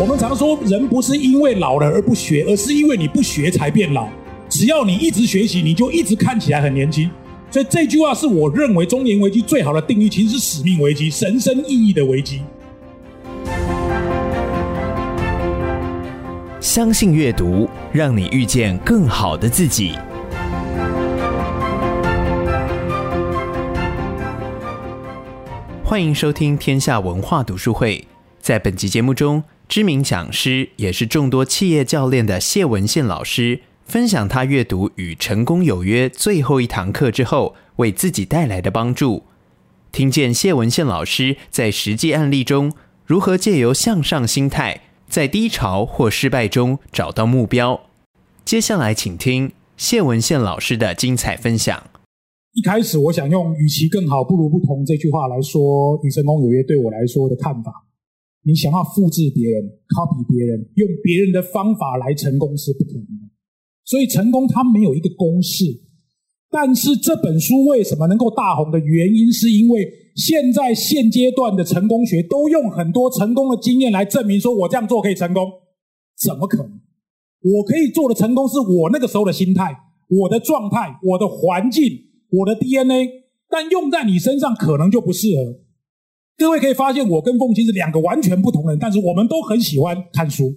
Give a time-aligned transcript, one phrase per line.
[0.00, 4.08] 我们常说，人不是因为老了而不学，而是因为你不学才变老。
[4.48, 7.10] 只要你一直学习，你就一直看起来很年轻。
[7.50, 12.40] 所以这句话是我认为中年危机最好的定义，其实是使命危机、神圣意义的危机。
[16.58, 19.92] 相信阅读，让你遇见更好的自己。
[25.84, 28.02] 欢迎收听天下文化读书会。
[28.40, 39.22] 在本集节目中，知名讲师也是众多企业教练的谢文宪老师，分享他阅读《与成功有约》最后一堂课之后，为自己带来的帮助。
[39.90, 42.70] 听见谢文宪老师在实际案例中，
[43.06, 47.80] 如何借由向上心态，在低潮或失败中找到目标。
[48.44, 51.82] 接下来，请听谢文宪老师的精彩分享。
[52.52, 57.86] 一开始，我想用“与其更好，不如不同”这句话来说，《与成功有约》对我来说的看法。
[58.44, 63.30] 你想要复制别人、copy 别人，用别人的方法来成功是不可能的。
[63.84, 65.64] 所以成功它没有一个公式。
[66.50, 75.50] 但是这本书为什么能够大红的原因，是因为现在现阶段的成功学都用很多成功的经验来证明说，我这样做可以成功。
[76.20, 76.80] 怎么可能？
[77.40, 79.74] 我可以做的成功是我那个时候的心态、
[80.08, 81.84] 我的状态、我的环境、
[82.30, 83.08] 我的 DNA，
[83.48, 85.61] 但用在你身上可能就不适合。
[86.38, 90.52] 各位可以发现，我跟凤青是两个完全不同的人，但是我们都很喜欢看书。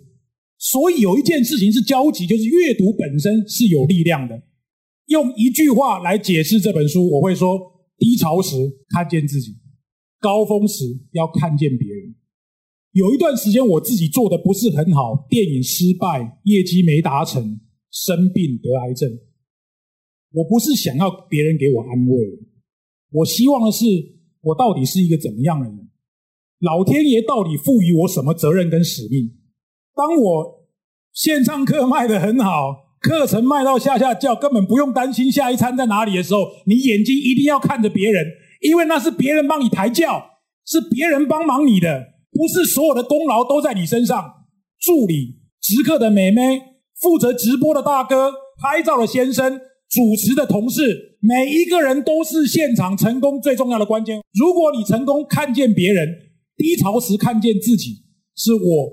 [0.58, 4.42] 所以有一件事情是交集，就是阅读本身是有力量的。
[5.08, 7.60] 用一句话来解释这本书，我会说：
[8.00, 8.56] 低潮时
[8.90, 9.58] 看见自己，
[10.20, 12.16] 高峰时要看见别人。
[12.94, 17.60] 有一段时间我自己做的不是很好，电影失败，业绩没达成，
[17.92, 19.12] 生病得癌症。
[20.32, 22.40] 我不是想要别人给我安慰，
[23.12, 24.15] 我希望的是。
[24.46, 25.90] 我到底是一个怎么样的人？
[26.60, 29.32] 老天爷到底赋予我什么责任跟使命？
[29.96, 30.66] 当我
[31.14, 38.26] 线上课卖得很好，课程卖到下下叫，根本不用担心下一餐在哪里的时候，你眼睛一定要看着别人，
[38.62, 40.24] 因为那是别人帮你抬轿，
[40.66, 44.46] 是别人帮忙你的，不是所有的功劳都在你身上。
[44.80, 46.62] 助理、直客的美眉、
[47.02, 49.60] 负责直播的大哥、拍照的先生。
[49.90, 54.22] 主持的同事，每一个人都是现场成功最重要的关键。
[54.34, 56.08] 如果你成功看见别人，
[56.58, 58.04] 低潮时看见自己，
[58.36, 58.92] 是我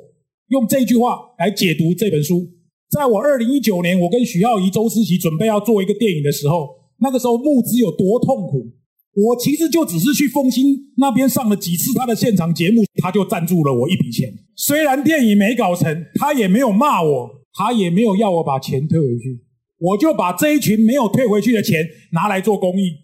[0.49, 2.47] 用这句话来解读这本书。
[2.91, 6.69] 在我二零一九年，我跟许耀仪、周思齐准备要做一个电影的时候，
[7.01, 8.71] 那个时候募资有多痛苦，
[9.15, 14.33] 我其实就只是去凤青那边上了几次他的现场节目，他就赞助了我一笔钱。
[14.55, 19.43] 虽然电影没搞成，他也没有骂我，他也没有要我把钱退回去。
[19.83, 22.99] 我就把这一群没有退回去的钱拿来做公益。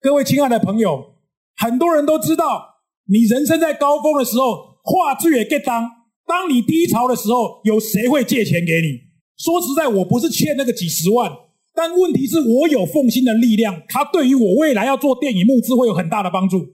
[0.00, 1.14] 各位亲爱的朋友，
[1.56, 5.84] 很多人都知道，你人生在高峰的时候，话剧也 get 当；
[6.26, 8.98] 当你低潮的时候，有谁会借钱给你？
[9.38, 11.30] 说实在，我不是欠那个几十万，
[11.74, 16.66] 但问题是我有凤青的力量，它对于我未来要做电影募资会有很大的帮助。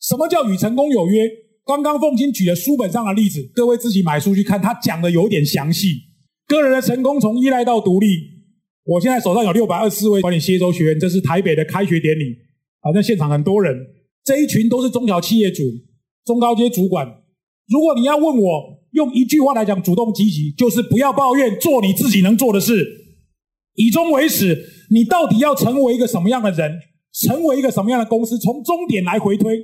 [0.00, 1.28] 什么叫与成功有约？
[1.64, 6.02] 刚刚凤新举了书本上的例子，各位自己买书去看，他讲的有点详细。
[6.46, 8.35] 个人的成功从依赖到独立。
[8.86, 12.36] 我现在手上有六百二十四位管理协周学员，这是台北的开学典礼，
[12.80, 13.76] 好像现场很多人，
[14.24, 15.64] 这一群都是中小企业主、
[16.24, 17.06] 中高阶主管。
[17.68, 22.86] 如果你要问我用一句话来讲，主动积极，就是不要抱怨，做你自己能做的事，
[23.74, 24.72] 以终为始。
[24.90, 26.78] 你到底要成为一个什么样的人？
[27.12, 28.38] 成为一个什么样的公司？
[28.38, 29.58] 从终点来回推。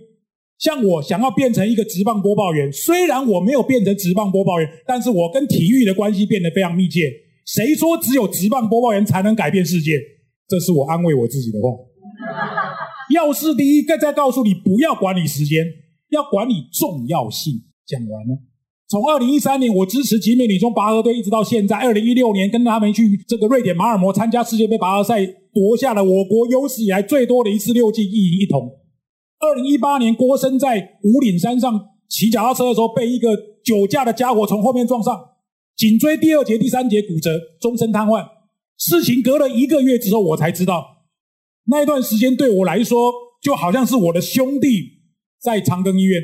[0.58, 7.12] 像我想要变成一个职棒播报员，虽然我没有变成职棒播报员，但是我跟体育的关系变得非常密切。
[7.44, 9.98] 谁说只有直棒播报员才能改变世界？
[10.48, 11.68] 这是我安慰我自己的话。
[13.12, 15.66] 要事第一，再告诉你，不要管理时间，
[16.10, 17.52] 要管理重要性。
[17.86, 18.38] 讲完了。
[18.88, 28.70] 从二零一三年我支持吉美女中拔河队，一直到现在，二零一六年跟他们去这个瑞典马尔摩参加世界杯拔河赛，夺下了我国有史以来最多的一次六进一银一铜。
[29.40, 33.34] 二零一八年郭生在五岭山上骑脚踏车的时候，被一个
[33.64, 35.18] 酒驾的家伙从后面撞上。
[35.76, 38.24] 颈椎第二节、第三节骨折，终身瘫痪。
[38.78, 40.84] 事情隔了一个月之后，我才知道，
[41.66, 45.02] 那一段时间对我来说，就好像是我的兄弟
[45.40, 46.20] 在长庚医院。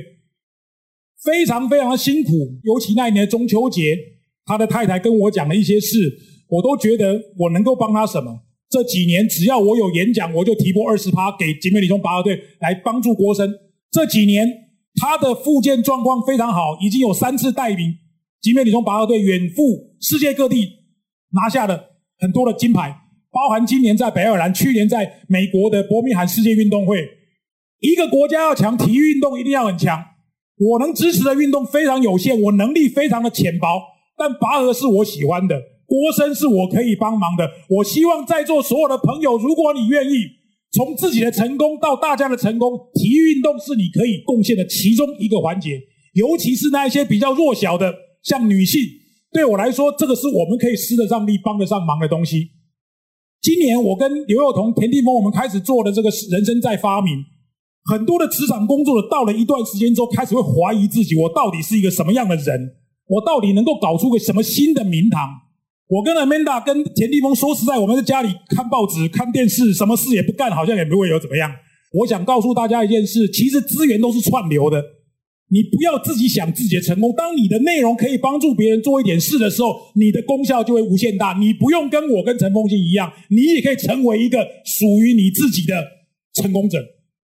[1.24, 2.30] 非常非常的辛苦。
[2.62, 3.96] 尤其那一年中秋节，
[4.44, 6.16] 他的太太跟我讲了一些事，
[6.48, 8.42] 我都觉得我能够帮他什么。
[8.70, 13.52] 这几年只要我有演讲，我就提拨二十趴给景美女中拔河队来帮助国生。
[13.90, 14.46] 这几年
[14.94, 17.94] 他的复健状况非常好，已经有三次带领
[18.40, 20.68] 即便你从拔河队远赴世界各地，
[21.32, 22.94] 拿下了很多的金牌，
[23.30, 27.08] 包含今年在北爱尔兰，去年在美国的伯明翰世界运动会。
[27.80, 30.02] 一个国家要强，体育运动一定要很强。
[30.56, 33.80] 我能支持的运动非常有限，我能力非常的浅薄，
[34.16, 35.60] 但拔河是我喜欢的。
[35.86, 40.16] 国生是我可以帮忙的，我希望在座所有的朋友，如果你愿意，
[40.70, 45.80] 从自己的成功到大家的成功，体育运动是你可以贡献的其中一个环节，
[46.12, 47.94] 尤其是那一些比较弱小的，
[48.28, 48.82] 像女性，
[49.32, 52.50] 对我来说，这个是我们可以施得上力、帮得上忙的东西。
[53.40, 57.24] 今年我跟刘幼彤、田地峰，我们开始做的这个人生在发明，
[57.90, 62.74] 很多的职场工作者到了一段时间之后，开始会怀疑自己，我到底是一个什么样的人？
[63.06, 65.30] 我到底能够搞出个什么新的名堂？
[65.88, 71.50] 我跟 Amanda 跟田地峰说实在，我们在家里看报纸、看电视，什么事也不干，好像也不会有怎么样。
[71.94, 74.84] 我想告诉大家一件事，其实资源都是串流的，
[75.50, 77.14] 你不要自己想自己的成功。
[77.16, 81.36] 当你的内容可以帮助别人做一点事的时候，你的功效就会无限大。
[81.40, 85.74] 你不用跟我跟陈凤馨一样，你也可以成为一个属于你自己的
[86.34, 86.78] 成功者。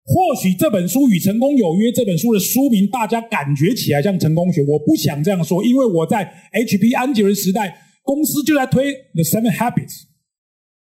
[0.07, 7.81] 或许这本书《与成功有约》这本书的书名，大家感觉起来像成功学，我不想这样说，因为我在 HP 安吉伦时代。
[8.07, 10.03] 公司就在推 The Seven Habits。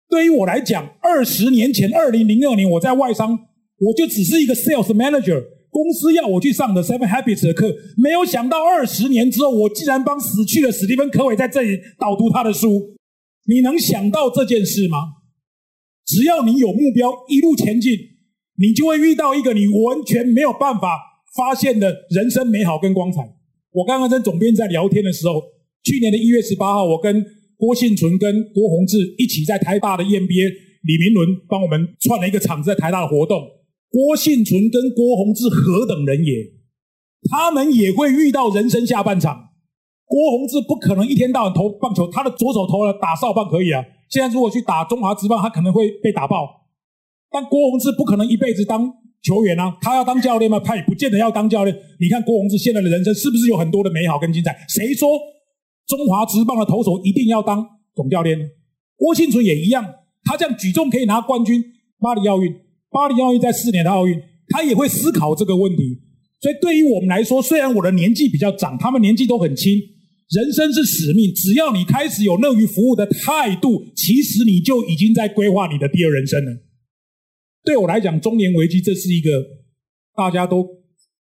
[0.09, 3.31] 对于我来讲，二十年前，二零零二年，我在外商，
[3.79, 5.41] 我就只是一个 Sales Manager。
[5.77, 12.95] 公司要我去上的 Seven Habits 的课，没有想到二十年之后，我竟然帮死去的史蒂芬·科维在这里导读他的书。
[13.45, 14.97] 你能想到这件事吗？
[16.03, 17.95] 只要你有目标，一路前进，
[18.57, 20.97] 你就会遇到一个你完全没有办法
[21.35, 23.21] 发现的人生美好跟光彩。
[23.73, 25.43] 我刚刚跟总编在聊天的时候。
[25.83, 27.23] 去年的一月十八号，我跟
[27.55, 30.51] 郭婞淳、跟郭宏志一起在台大的 EMBA，
[30.83, 33.39] 李明伦帮我们串了一个场子，在台大的活动。
[33.89, 36.33] 郭婞淳跟郭宏志何等人也，
[37.29, 39.49] 他们也会遇到人生下半场。
[40.05, 43.83] 郭宏志不可能一天到晚投棒球，他的左手投了打少棒可以啊。
[44.09, 46.67] 现在如果去打中华职棒，他可能会被打爆。
[47.29, 48.89] 但郭宏志不可能一辈子当
[49.21, 50.59] 球员啊，他要当教练吗？
[50.59, 51.77] 他也不见得要当教练。
[51.99, 54.57] 你看郭宏志现在的人生是不是有很多的美好跟精彩？
[54.69, 55.09] 谁说？
[55.87, 58.37] 中华职棒的投手一定要当总教练，
[58.97, 59.85] 郭婞淳也一样。
[60.23, 61.63] 他这样举重可以拿冠军，
[61.99, 62.53] 巴黎奥运，
[62.91, 64.19] 巴黎奥运在四年的奥运，
[64.49, 66.01] 他也会思考这个问题。
[66.39, 69.79] 所以对于我们来说，虽然我的年纪比较长，他们年纪都很轻，
[70.29, 71.33] 人生是使命。
[71.33, 76.51] 只要你开始有乐于服务的态度，其实你就已经在规划你的第二人生了。
[77.63, 79.45] 对我来讲，中年危机这是一个
[80.15, 80.77] 大家都。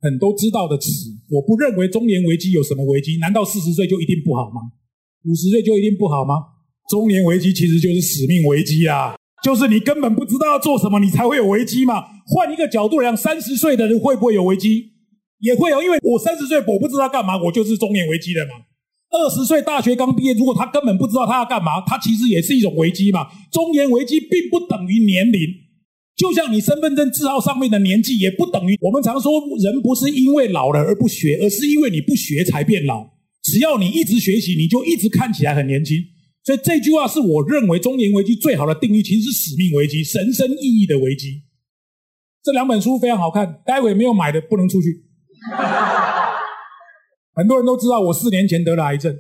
[0.00, 0.86] 很都知道的词，
[1.28, 3.16] 我不认为中年危机有什么危机？
[3.18, 4.60] 难道四十岁就一定不好吗？
[5.24, 6.34] 五十岁就一定不好吗？
[6.88, 9.16] 中年危机其实就是使命危机啊！
[9.48, 12.04] 就是你根本不知道要做什么，你才会有危机嘛。
[12.26, 14.92] 换一个角度来讲，三十岁的人会不会有危机？
[15.40, 18.50] 也会有，因为我三十岁，我不知道干嘛，我就是中年危机了嘛。
[19.10, 23.26] 二十岁大学刚毕业，如果他根本不知道他要干嘛，他其实也是一种危机嘛。
[23.50, 25.40] 中年危机并不等于年龄。
[26.14, 33.08] 就像你身份证字号上面的年纪，也不等于我们常说人不是因为老了而不学，而是因为你不学才变老。
[33.42, 35.96] 只要你一直学习，你就一直看起来很年轻。
[36.48, 41.42] 所以这句话是我认为中年危机最好的定义，其实是使命危机、神圣意义的危机。
[42.42, 45.04] 这两本书非常好看，待会没有买的不能出去。
[47.36, 49.14] 很多人都知道我四年前得了癌症。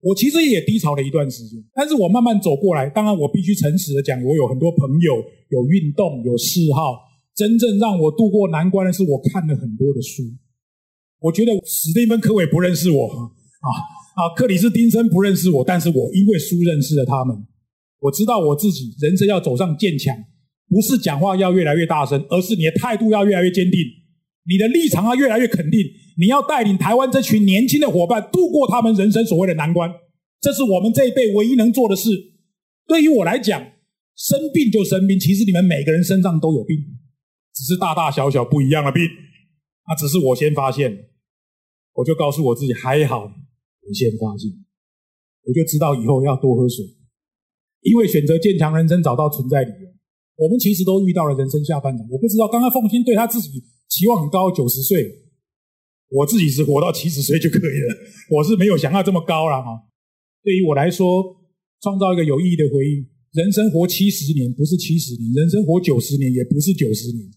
[0.00, 2.90] 我其实也低潮了一段时间，但是我慢慢走过来。
[2.90, 5.14] 当然，我必须诚实的讲，我有很多朋友，
[5.50, 6.98] 有运动，有嗜好。
[7.36, 10.24] 真正让我度过难关的是，我看了很多的书。
[11.20, 13.70] 我觉得史蒂芬·科维不认识我，啊
[14.20, 17.34] 啊，克里斯汀森不认识我，但是我因为书认识了他们。
[18.00, 20.14] 我知道我自己人生要走上渐强，
[20.68, 23.80] 不是讲话要越来越大声，而是你的态度要越来越坚定，
[24.46, 25.80] 你的立场要越来越肯定。
[26.18, 29.90] 你要带领台湾这群年轻的伙伴度过他们人生所谓的难关，
[30.38, 32.10] 这是我们这一辈唯一能做的事。
[32.86, 33.62] 对于我来讲，
[34.16, 36.76] 生病就生病，其实你们每个人身上都有病，
[37.54, 39.02] 只是大大小小不一样的病。
[39.88, 41.06] 那只是我先发现，
[41.94, 43.32] 我就告诉我自己还好，
[43.90, 44.46] 我先发现，
[45.42, 46.86] 我就知道以后要多喝水，
[47.82, 49.90] 因为选择渐强人生找到存在理由。
[50.36, 55.26] 我们其实都遇到了人生下半场，我不知道刚刚凤馨对他自己期望很高，九十岁。
[56.08, 57.96] 我自己是活到七十岁就可以了，
[58.30, 59.68] 我是没有想到这么高了哈。
[60.42, 61.22] 对于我来说，
[61.82, 67.30] 创造一个有意义的回忆，人生活七十年不是七十年，人生活九十年也不是九十年，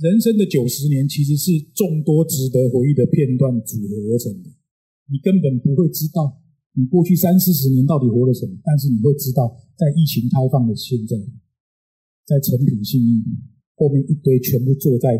[0.00, 4.50] 人生的九十年其实是众多值得回忆的片段组合而成的。
[5.10, 6.40] 你根本不会知道
[6.74, 11.16] 你过去三四十年到底活了什么，但是你会知道，在疫情开放的现在，
[12.26, 13.24] 在诚品信义
[13.74, 15.18] 后面一堆全部坐在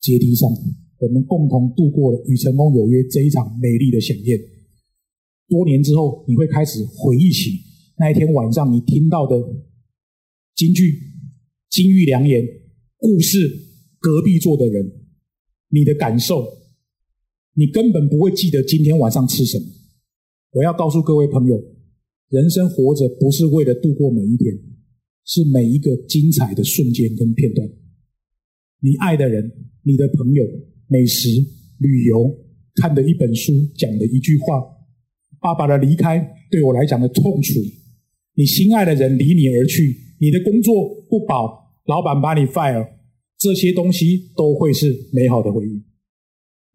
[0.00, 0.50] 阶梯上，
[0.98, 4.38] 我们共同度过了与成功有约这一场美丽的饗宴。
[5.48, 7.52] 多年之后，你会开始回忆起
[7.98, 9.36] 那一天晚上你听到的
[10.54, 10.98] 京剧、
[11.70, 12.44] 金玉良言、
[12.96, 13.66] 故事。
[14.00, 14.92] 隔壁坐的人，
[15.70, 16.46] 你的感受，
[17.58, 19.64] 你根本不会记得今天晚上吃什么。
[20.52, 21.60] 我要告诉各位朋友，
[22.28, 24.56] 人生活着不是为了度过每一天，
[25.24, 27.68] 是每一个精彩的瞬间跟片段。
[28.80, 29.50] 你爱的人，
[29.82, 30.46] 你的朋友，
[30.86, 31.30] 美食、
[31.78, 32.32] 旅游，
[32.76, 34.62] 看的一本书，讲的一句话，
[35.40, 37.58] 爸爸的离开对我来讲的痛楚，
[38.34, 42.86] 你心爱的人离你而去，你的工作不保，老板把你 fire。
[43.36, 45.82] 这些东西都会是美好的回忆。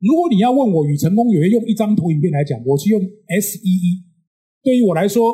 [0.03, 4.03] 如果你要问我与成功有约用一张投影片来讲，我是用 S E E。
[4.61, 5.33] 对于我来说，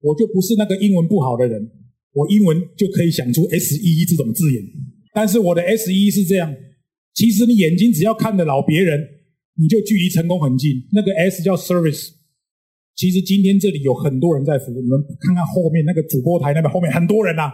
[0.00, 1.70] 我就不是那个英文不好的人，
[2.12, 4.60] 我英文就可以想出 S E E 这种字眼。
[5.14, 6.52] 但是我的 S E E 是这样：
[7.14, 9.00] 其实你眼睛只要看得老别人，
[9.54, 10.72] 你就距离成功很近。
[10.90, 12.10] 那个 S 叫 Service。
[12.96, 17.52] 其实今天这里有很多人在服务，你们看看后面那个主播台那边后面很多人呐、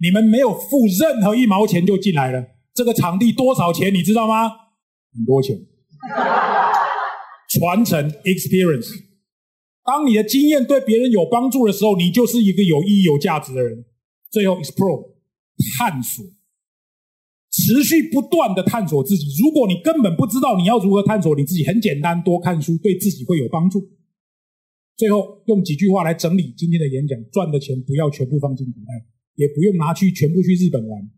[0.00, 2.44] 你们没有付任何一毛钱就进来了。
[2.72, 3.92] 这个场地多少钱？
[3.92, 4.48] 你知道吗？
[5.12, 5.58] 很多钱。
[7.48, 8.90] 传承 experience。
[9.84, 13.84] 当你的经验对别人有帮助的时候，你就是一个有意义、有价值的人。
[14.30, 15.12] 最后，explore
[15.78, 16.24] 探索，
[17.50, 19.26] 持续不断的探索自己。
[19.42, 23.90] 如果你根本不知道你要如何探索你自己，很简单，多看书，对自己会有帮助。
[24.96, 29.06] 最后，用几句话来整理今天的演讲：赚的钱不要全部放进口袋，
[29.36, 31.10] 也不用拿去全部去日本玩。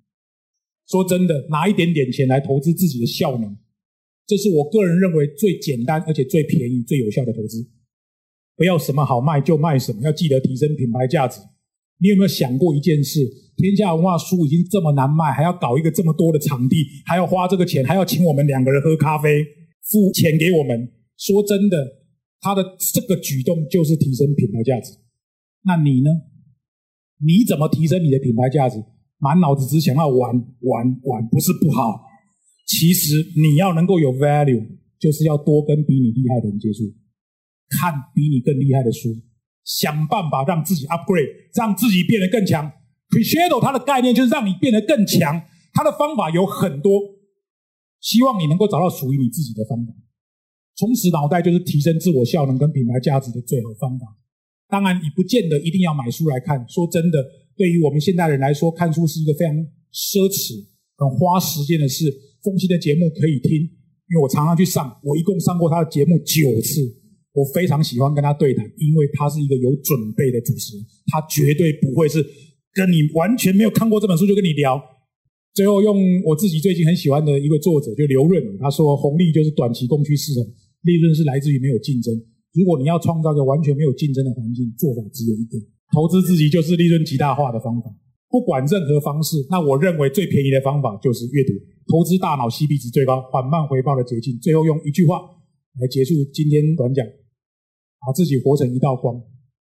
[0.89, 3.57] 说真的，拿一点点钱来投资自己的效能，
[4.27, 7.65] 这是我个人认为最简单而且最便宜、最有效的投资。
[8.57, 11.41] 不要什么好卖就卖什么，要记得提升品牌价值。
[11.99, 13.21] 你有没有想过一件事？
[13.57, 19.45] 天下文化书已经这么难卖，还要搞一个这么多的场地，还要花这个钱，还要请我们两个人喝咖啡，
[19.91, 20.93] 付钱给我们。
[21.17, 21.87] 说真的，
[22.41, 24.93] 他的这个举动就是提升品牌价值。
[25.65, 26.11] 那你呢？
[27.25, 28.83] 你怎么提升你的品牌价值？
[29.19, 32.06] 满脑子只想要玩玩玩，不是不好。
[32.67, 34.67] 其实你要能够有 value，
[34.99, 36.83] 就是要多跟比你厉害的人接触，
[37.71, 39.17] 看比你更厉害的书，
[39.65, 42.71] 想办法让自己 upgrade，让自己变得更强。
[43.09, 45.41] Crescendo 它的概念就是让你变得更强，
[45.73, 47.01] 它的方法有很多，
[48.01, 49.95] 希望你能够找到属于你自己的方法。
[50.77, 54.07] 充实脑袋就是提升自我效能跟品牌价值的最好方法。
[54.69, 56.69] 当然，你不见得一定要买书来看。
[56.69, 57.25] 说真的。
[57.57, 59.55] 对于我们现代人来说，看书是一个非常
[59.91, 60.67] 奢侈、
[60.99, 62.13] 很花时间的事。
[62.47, 66.87] 中期的节目可以听，因为我常常去上，我一共上过他的节目九次。
[67.35, 72.25] 我非常喜欢跟他对谈，因为他是一个有准备的主持人，他绝对不会是
[72.73, 74.81] 跟你完全没有看过这本书就跟你聊。
[75.53, 80.47] 最后用我自己最近很喜欢的一个作者，就刘润，他说：“红利就是短期供需失衡，
[80.83, 82.15] 利润是来自于没有竞争。
[82.55, 85.59] 如果你要创造一个完全没有竞争的环境，做法只有一个。”
[85.93, 87.91] 投资自己就是利润极大化的方法，
[88.37, 91.55] 不管任何方式，那我认为最便宜的方法就是阅读。
[91.89, 94.39] 投资大脑 CP 值最高、缓慢回报的捷径。
[94.41, 95.23] 最后用一句话
[95.81, 97.03] 来结束今天短讲：
[98.05, 99.17] 把自己活成一道光，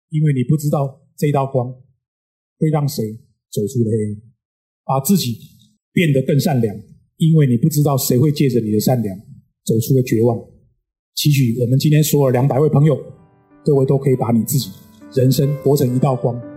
[0.10, 1.72] 因为你不知道这道光
[2.60, 3.02] 会让谁
[3.50, 4.20] 走出黑暗；
[4.84, 5.38] 把自己
[5.94, 6.76] 变得更善良，
[7.16, 9.18] 因为你不知道谁会借着你的善良
[9.64, 10.38] 走出了绝望。
[11.16, 13.02] 期许我们今天所有两百位朋友，
[13.64, 14.70] 各位都可以把你自己。
[15.14, 16.55] 人生活成一道光。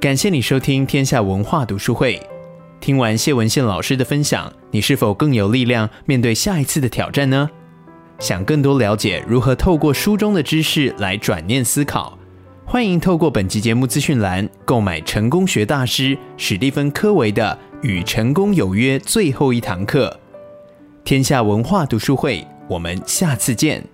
[0.00, 2.22] 感谢你收听天下文化读书会。
[2.78, 7.50] 听完谢文宪老师的分享，你是否更有力量面对下一次的挑战呢？
[8.20, 12.16] 想更多了解如何透过书中的知识来转念思考，
[12.64, 20.16] 欢迎透过本集节目资讯栏购买成功学大师史蒂芬·柯维的《与成功有约》最后一堂课。
[21.02, 23.84] 天下文化读书会，我们下次见。